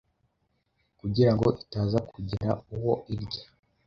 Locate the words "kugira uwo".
2.11-2.93